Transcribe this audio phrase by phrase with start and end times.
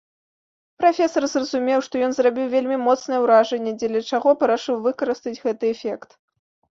[0.83, 6.09] Прафесар зразумеў, што ён зрабіў вельмі моцнае ўражанне, дзеля чаго парашыў выкарыстаць гэты эфект.